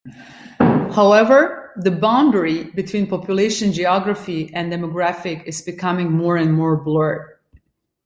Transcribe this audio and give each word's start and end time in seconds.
However, 0.97 1.73
the 1.75 1.91
boundary 1.91 2.63
between 2.63 3.05
population 3.05 3.71
geography 3.71 4.51
and 4.51 4.73
demographic 4.73 5.43
is 5.45 5.61
becoming 5.61 6.11
more 6.11 6.37
and 6.37 6.55
more 6.55 6.75
blurred. 6.75 7.37